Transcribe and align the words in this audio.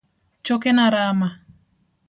Chokena 0.45 0.89
rama. 0.95 1.29